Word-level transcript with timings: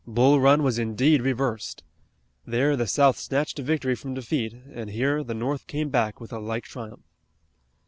Bull 0.07 0.39
Run 0.39 0.63
was 0.63 0.79
indeed 0.79 1.21
reversed. 1.21 1.83
There 2.43 2.75
the 2.75 2.87
South 2.87 3.19
snatched 3.19 3.59
victory 3.59 3.93
from 3.95 4.15
defeat 4.15 4.51
and 4.73 4.89
here 4.89 5.23
the 5.23 5.35
North 5.35 5.67
came 5.67 5.89
back 5.89 6.19
with 6.19 6.33
a 6.33 6.39
like 6.39 6.63
triumph. 6.63 7.03